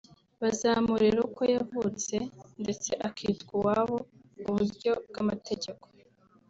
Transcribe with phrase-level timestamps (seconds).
[0.41, 2.15] bazamurera uko yavutse
[2.61, 3.97] ndetse akitwa uwabo
[4.41, 5.85] mu buryo bw’amategeko